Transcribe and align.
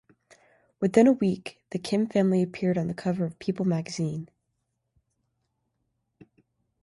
Within 0.79 1.05
a 1.05 1.11
week, 1.11 1.63
the 1.69 1.77
Kim 1.77 2.07
family 2.07 2.41
appeared 2.41 2.75
on 2.75 2.87
the 2.87 2.93
cover 2.95 3.23
of 3.23 3.37
"People" 3.37 3.65
magazine. 3.67 4.29